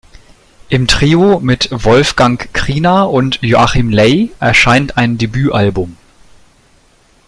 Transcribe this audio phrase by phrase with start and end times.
[0.69, 5.95] Im Trio mit Wolfgang Kriener und Joachim Leyh erscheint ein Debütalbum.